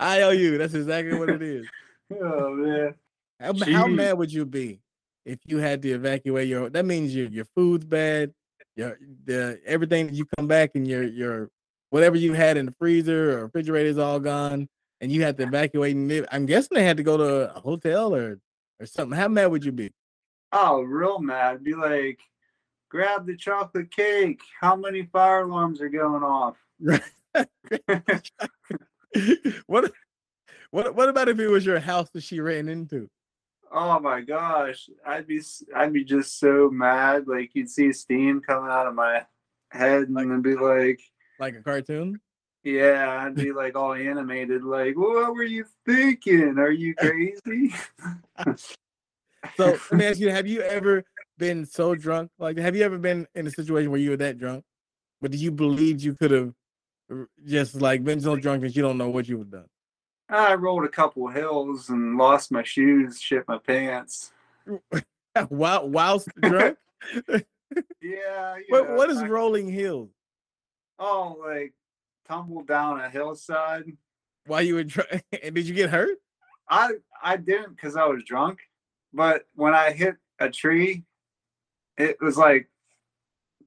[0.00, 0.58] IOU.
[0.58, 1.66] That's exactly what it is.
[2.12, 2.94] oh man.
[3.40, 4.80] How, how mad would you be
[5.24, 6.68] if you had to evacuate your?
[6.68, 8.34] That means your your food's bad,
[8.76, 11.48] your the everything that you come back and your your
[11.94, 14.68] whatever you had in the freezer or refrigerator is all gone,
[15.00, 15.94] and you had to evacuate.
[15.94, 16.26] And live.
[16.32, 18.40] I'm guessing they had to go to a hotel or
[18.80, 19.16] or something.
[19.16, 19.92] How mad would you be?
[20.50, 21.62] Oh, real mad.
[21.62, 22.18] Be like,
[22.90, 24.40] grab the chocolate cake.
[24.60, 26.56] How many fire alarms are going off?
[29.66, 29.92] what
[30.72, 33.08] what what about if it was your house that she ran into?
[33.70, 35.40] Oh my gosh, I'd be
[35.76, 37.28] i'd be just so mad.
[37.28, 39.22] Like you'd see steam coming out of my
[39.70, 41.00] head, and Like- then be like,
[41.38, 42.20] Like a cartoon?
[42.62, 44.62] yeah, I'd be like all animated.
[44.64, 46.58] Like, what were you thinking?
[46.58, 47.74] Are you crazy?
[49.56, 51.04] So let me ask you: Have you ever
[51.38, 52.30] been so drunk?
[52.38, 54.64] Like, have you ever been in a situation where you were that drunk,
[55.20, 56.54] but do you believed you could have
[57.44, 59.68] just like been so drunk that you don't know what you would have done?
[60.30, 64.32] I rolled a couple hills and lost my shoes, shit my pants.
[65.48, 66.78] While whilst drunk?
[68.00, 68.56] Yeah.
[68.68, 70.10] what know, what is I- rolling hills?
[70.98, 71.74] Oh, like
[72.26, 73.84] tumbled down a hillside.
[74.46, 75.24] While you were drunk?
[75.42, 76.18] And did you get hurt?
[76.68, 78.60] I I didn't because I was drunk,
[79.12, 81.04] but when I hit a tree,
[81.98, 82.68] it was like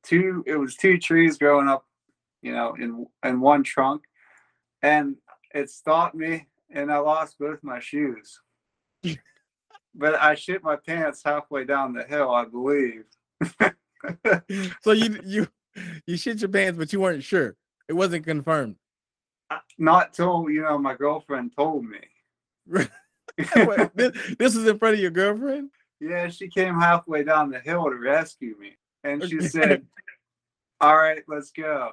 [0.03, 0.43] two.
[0.47, 1.85] It was two trees growing up,
[2.41, 4.03] you know, in in one trunk,
[4.81, 5.15] and
[5.53, 8.39] it stopped me, and I lost both my shoes.
[9.93, 13.05] but I shit my pants halfway down the hill, I believe.
[14.81, 15.47] So you you
[16.05, 17.55] you shit your pants, but you weren't sure.
[17.87, 18.75] It wasn't confirmed.
[19.49, 21.99] Uh, not till you know my girlfriend told me.
[22.67, 25.69] Wait, this, this is in front of your girlfriend?
[25.99, 28.77] Yeah, she came halfway down the hill to rescue me.
[29.03, 29.47] And she Okay.
[29.47, 29.85] said,
[30.81, 31.91] All right, let's go.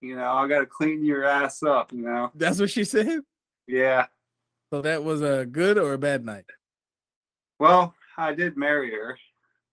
[0.00, 2.30] You know, I got to clean your ass up, you know?
[2.34, 3.20] That's what she said.
[3.66, 4.06] Yeah.
[4.72, 6.44] So that was a good or a bad night.
[7.58, 9.18] Well, I did marry her.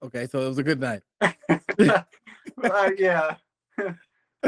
[0.03, 1.01] Okay, so it was a good night.
[2.62, 3.36] Uh, yeah.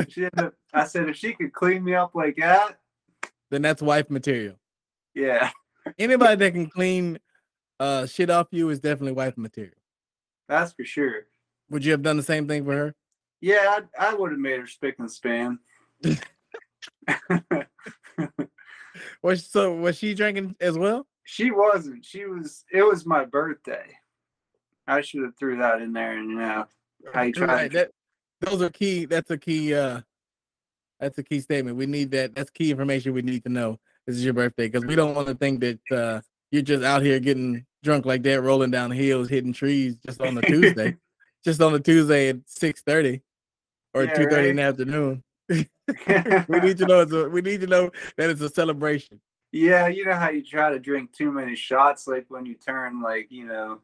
[0.09, 2.77] she ended up, I said, if she could clean me up like that,
[3.49, 4.55] Then that's wife material.
[5.13, 5.51] yeah,
[5.97, 7.19] Anybody that can clean
[7.79, 9.73] uh shit off you is definitely wife material.
[10.47, 11.27] that's for sure.
[11.69, 12.95] Would you have done the same thing for her?
[13.41, 15.59] Yeah, I, I would have made her spick and span.
[19.21, 21.05] Was so was she drinking as well?
[21.25, 22.05] she wasn't.
[22.05, 23.85] She was, it was my birthday.
[24.87, 26.65] I should have threw that in there and, you know,
[27.13, 27.91] how you try Right, that
[28.41, 29.05] those are key.
[29.05, 29.73] That's a key.
[29.73, 30.01] Uh,
[30.99, 31.77] that's a key statement.
[31.77, 32.35] We need that.
[32.35, 33.79] That's key information we need to know.
[34.07, 37.01] This is your birthday because we don't want to think that uh, you're just out
[37.01, 40.95] here getting drunk like that, rolling down hills, hitting trees just on the Tuesday,
[41.43, 43.21] just on the Tuesday at six thirty
[43.93, 45.23] or Yeah, two thirty in the afternoon.
[45.49, 45.67] we
[46.59, 47.01] need to know.
[47.01, 49.19] It's a, we need to know that it's a celebration.
[49.51, 53.01] Yeah, you know how you try to drink too many shots, like when you turn
[53.01, 53.79] like you know,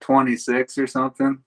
[0.00, 1.42] twenty six or something.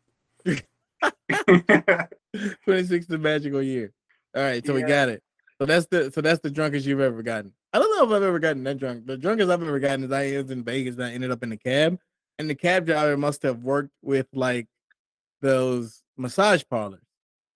[2.66, 3.92] 26 the magical year.
[4.36, 5.24] All right, so we got it.
[5.60, 7.54] So that's the so that's the drunkest you've ever gotten.
[7.74, 9.06] I don't know if I've ever gotten that drunk.
[9.06, 11.52] The drunkest I've ever gotten is I was in Vegas and I ended up in
[11.52, 11.98] a cab,
[12.38, 14.68] and the cab driver must have worked with like
[15.42, 17.04] those massage parlors.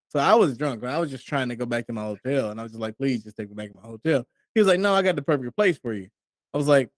[0.09, 0.81] So I was drunk.
[0.81, 2.81] but I was just trying to go back to my hotel, and I was just
[2.81, 5.15] like, "Please, just take me back to my hotel." He was like, "No, I got
[5.15, 6.09] the perfect place for you."
[6.53, 6.89] I was like,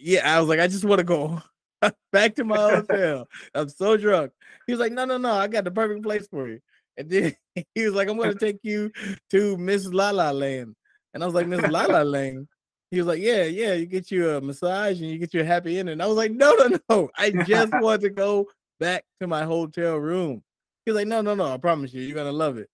[0.00, 1.42] "Yeah." I was like, "I just want to go
[2.12, 3.28] back to my hotel.
[3.54, 4.32] I'm so drunk."
[4.66, 6.60] He was like, "No, no, no, I got the perfect place for you."
[6.96, 7.34] And then
[7.74, 8.90] he was like, "I'm going to take you
[9.30, 10.74] to Miss La La Land,"
[11.14, 12.48] and I was like, "Miss La La Land."
[12.90, 15.44] He was like, "Yeah, yeah, you get you a massage and you get you a
[15.44, 17.10] happy ending." I was like, "No, no, no!
[17.16, 20.42] I just want to go back to my hotel room."
[20.84, 21.52] He was like, "No, no, no!
[21.52, 22.68] I promise you, you're gonna love it."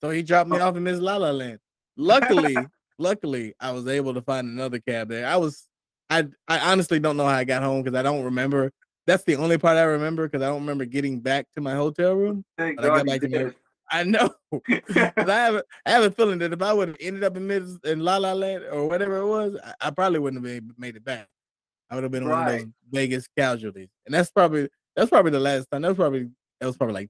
[0.00, 0.68] So he dropped me oh.
[0.68, 1.58] off in Miss La La Land.
[1.96, 2.56] Luckily,
[2.98, 5.26] luckily, I was able to find another cab there.
[5.26, 5.67] I was,
[6.10, 8.72] I, I honestly don't know how I got home because I don't remember.
[9.06, 12.14] That's the only part I remember because I don't remember getting back to my hotel
[12.14, 12.44] room.
[12.58, 13.52] I got back to my-.
[13.90, 14.34] I know.
[14.68, 17.46] I have a, I have a feeling that if I would have ended up in
[17.46, 20.74] Miss in La La Land or whatever it was, I, I probably wouldn't have been,
[20.76, 21.26] made it back.
[21.90, 25.40] I would have been one of those Vegas casualties, and that's probably that's probably the
[25.40, 25.82] last time.
[25.82, 26.28] That was probably
[26.60, 27.08] that was probably like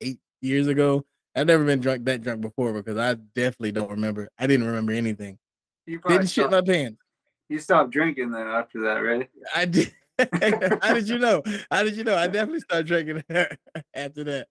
[0.00, 1.04] eight years ago.
[1.36, 4.28] I've never been drunk that drunk before because I definitely don't remember.
[4.38, 5.38] I didn't remember anything.
[5.86, 7.03] You probably Didn't shit my pants.
[7.48, 9.28] You stopped drinking then after that, right?
[9.54, 9.92] I did.
[10.82, 11.42] How did you know?
[11.70, 12.16] How did you know?
[12.16, 13.24] I definitely started drinking
[13.94, 14.46] after that.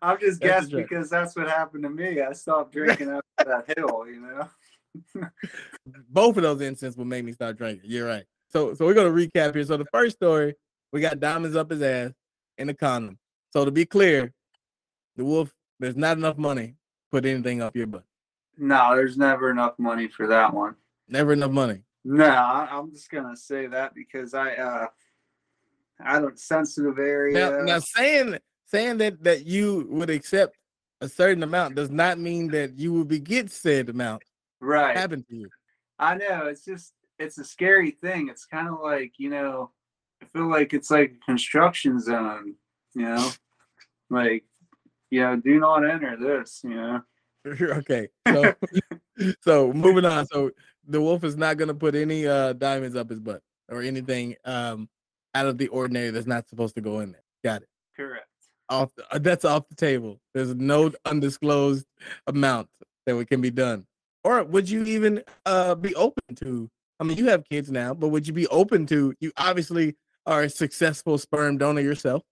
[0.00, 2.20] I'm just guessing because that's what happened to me.
[2.20, 5.28] I stopped drinking after that hill, you know.
[6.08, 7.90] both of those incidents will make me start drinking.
[7.90, 8.24] You're right.
[8.48, 9.64] So so we're gonna recap here.
[9.64, 10.54] So the first story,
[10.92, 12.12] we got diamonds up his ass
[12.58, 13.18] in the condom.
[13.50, 14.32] So to be clear,
[15.16, 16.74] the wolf, there's not enough money to
[17.10, 18.04] put anything up your butt.
[18.58, 20.74] No, there's never enough money for that one.
[21.08, 21.82] Never enough money.
[22.04, 24.86] No, I'm just gonna say that because I uh
[26.04, 27.38] I don't sensitive area.
[27.38, 30.56] Now, now saying saying that that you would accept
[31.00, 34.22] a certain amount does not mean that you will be get said amount
[34.60, 34.96] right.
[34.96, 35.48] happen to you.
[35.98, 36.46] I know.
[36.46, 38.28] It's just it's a scary thing.
[38.28, 39.70] It's kind of like, you know,
[40.22, 42.54] I feel like it's like a construction zone,
[42.94, 43.30] you know?
[44.10, 44.44] like,
[45.10, 47.02] you know, do not enter this, you know.
[47.46, 48.08] okay.
[49.12, 50.26] So so moving on.
[50.26, 50.52] So
[50.86, 54.88] the wolf is not gonna put any uh diamonds up his butt or anything um
[55.34, 57.22] out of the ordinary that's not supposed to go in there.
[57.44, 57.68] Got it.
[57.96, 58.26] Correct.
[58.68, 60.20] Off the, uh, that's off the table.
[60.34, 61.86] There's no undisclosed
[62.26, 62.68] amount
[63.06, 63.86] that we can be done.
[64.24, 66.70] Or would you even uh be open to?
[67.00, 69.14] I mean, you have kids now, but would you be open to?
[69.20, 72.22] You obviously are a successful sperm donor yourself.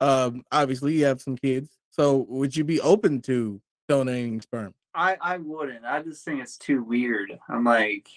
[0.00, 4.74] Um, obviously you have some kids, so would you be open to donating sperm?
[4.94, 5.84] I I wouldn't.
[5.84, 7.38] I just think it's too weird.
[7.48, 8.08] I'm like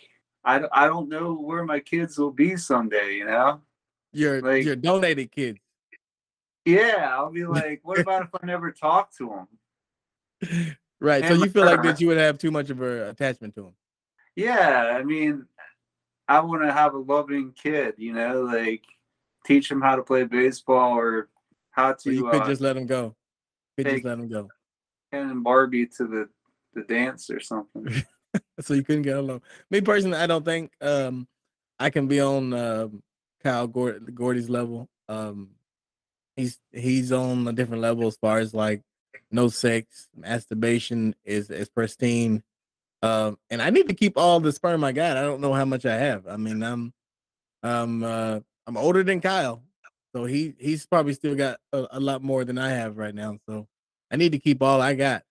[0.47, 3.61] I, I don't know where my kids will be someday, you know?
[4.13, 5.59] Your Like- your donated kids.
[6.65, 9.47] Yeah, I'll be like, what about if I never talk to
[10.41, 10.75] them?
[10.99, 11.25] Right.
[11.25, 13.73] So you feel like that you would have too much of an attachment to them.
[14.35, 15.45] Yeah, I mean,
[16.27, 18.83] I want to have a loving kid, you know, like
[19.45, 21.29] teach him how to play baseball or
[21.71, 23.15] how So you could uh, just let them go.
[23.77, 24.49] You Could just let them go.
[25.11, 26.29] Ken and Barbie to the
[26.83, 27.87] dance or something.
[28.59, 29.41] So you couldn't get along.
[29.71, 31.27] Me personally, I don't think um
[31.79, 33.01] I can be on um
[33.43, 34.89] Kyle Gord- Gordy's level.
[35.07, 35.51] Um
[36.35, 38.81] he's he's on a different level as far as like
[39.31, 42.43] no sex, masturbation is is pristine.
[43.01, 45.17] Um and I need to keep all the sperm I got.
[45.17, 46.27] I don't know how much I have.
[46.27, 46.93] I mean, I'm
[47.63, 49.63] um uh I'm older than Kyle.
[50.15, 53.37] So he he's probably still got a, a lot more than I have right now.
[53.47, 53.67] So
[54.11, 55.23] I need to keep all I got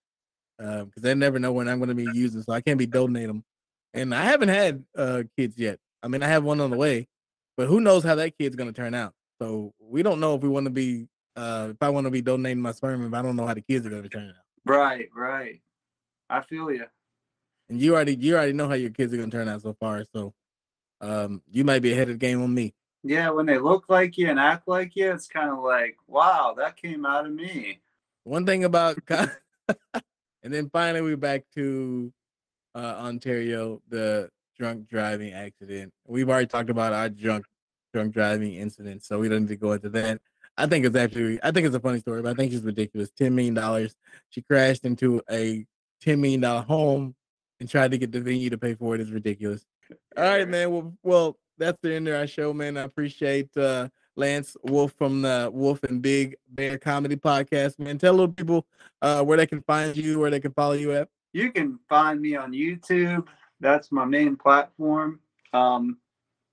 [0.59, 3.29] because I never know when I'm going to be using, so I can't be donating
[3.29, 3.45] them.
[3.95, 5.79] And I haven't had uh, kids yet.
[6.03, 7.09] I mean, I have one on the way,
[7.57, 9.13] but who knows how that kid's going to turn out?
[9.41, 12.23] So we don't know if we want to be, uh, if I want to be
[12.23, 14.35] donating my sperm, if I don't know how the kids are going to turn out.
[14.65, 15.61] right, right.
[16.29, 16.87] I feel you.
[17.69, 19.77] And you already, you already know how your kids are going to turn out so
[19.79, 20.05] far.
[20.15, 20.33] So
[21.01, 22.75] um, you might be ahead of the game on me.
[23.03, 26.55] Yeah, when they look like you and act like you, it's kind of like, wow,
[26.59, 27.81] that came out of me.
[28.25, 28.99] One thing about,
[30.47, 32.13] and then finally we're back to
[32.77, 35.93] uh, Ontario, the drunk driving accident.
[36.07, 37.47] We've already talked about our drunk
[37.93, 40.21] drunk driving incident, so we don't need to go into that.
[40.57, 43.11] I think it's actually, I think it's a funny story, but I think it's ridiculous.
[43.19, 43.97] Ten million dollars.
[44.31, 45.67] She crashed into a
[46.01, 47.17] ten million dollar home
[47.59, 49.01] and tried to get the venue to pay for it.
[49.01, 49.67] Is ridiculous.
[50.17, 50.71] All right, man.
[50.71, 52.77] Well, well, that's the end of our show, man.
[52.77, 57.99] I appreciate uh Lance Wolf from the Wolf and Big Bear Comedy Podcast, man.
[57.99, 58.67] Tell little people
[59.03, 61.09] uh where they can find you, where they can follow you at.
[61.33, 63.27] You can find me on YouTube.
[63.61, 65.21] That's my main platform.
[65.53, 65.99] Um,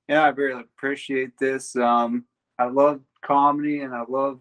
[0.07, 1.75] yeah, I really appreciate this.
[1.75, 2.25] Um,
[2.59, 4.39] I love comedy and I love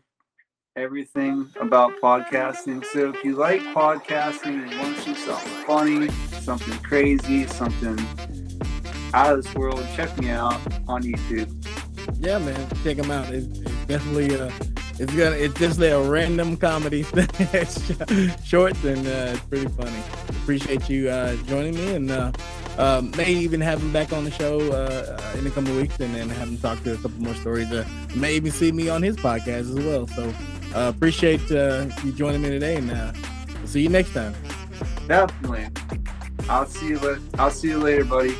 [0.76, 2.84] everything about podcasting.
[2.86, 6.08] So if you like podcasting and want to see something funny,
[6.40, 7.98] something crazy, something
[9.14, 11.50] out of this world, check me out on YouTube.
[12.22, 13.28] Yeah, man, check them out.
[13.34, 14.50] It's, it's definitely uh,
[14.98, 17.02] it's gonna it's just a random comedy
[18.44, 20.02] shorts and uh, it's pretty funny.
[20.42, 22.30] Appreciate you uh, joining me and uh,
[22.78, 25.98] um, may even have him back on the show uh, in a couple of weeks
[25.98, 27.70] and then have him talk to a couple more stories.
[27.72, 30.06] Uh, may even see me on his podcast as well.
[30.06, 30.32] So
[30.74, 33.12] uh, appreciate uh, you joining me today, and uh,
[33.58, 34.34] we'll see you next time.
[35.06, 35.66] Definitely.
[36.48, 37.20] I'll see you.
[37.38, 38.36] I'll see you later, buddy.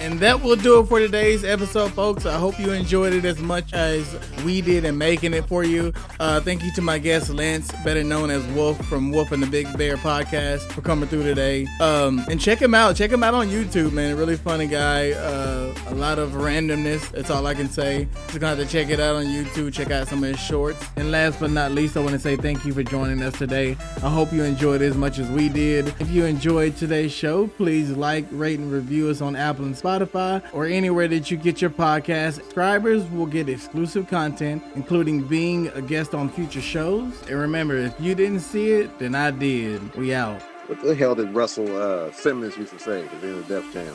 [0.00, 2.24] And that will do it for today's episode, folks.
[2.24, 5.92] I hope you enjoyed it as much as we did in making it for you.
[6.18, 9.46] Uh, thank you to my guest, Lance, better known as Wolf from Wolf and the
[9.46, 11.66] Big Bear podcast, for coming through today.
[11.80, 12.96] Um, and check him out.
[12.96, 14.16] Check him out on YouTube, man.
[14.16, 15.10] Really funny guy.
[15.10, 17.10] Uh, a lot of randomness.
[17.10, 18.08] That's all I can say.
[18.28, 19.70] Just gonna have to check it out on YouTube.
[19.74, 20.82] Check out some of his shorts.
[20.96, 23.76] And last but not least, I want to say thank you for joining us today.
[24.02, 25.88] I hope you enjoyed as much as we did.
[26.00, 29.90] If you enjoyed today's show, please like, rate, and review us on Apple and Spotify.
[30.00, 32.34] Spotify, or anywhere that you get your podcast.
[32.34, 37.20] Subscribers will get exclusive content, including being a guest on future shows.
[37.22, 39.94] And remember, if you didn't see it, then I did.
[39.94, 40.40] We out.
[40.66, 43.72] What the hell did Russell uh, Simmons used to say at the end of Def
[43.72, 43.92] Jam?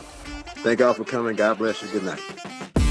[0.57, 1.35] Thank y'all for coming.
[1.35, 1.87] God bless you.
[1.89, 2.84] Good night.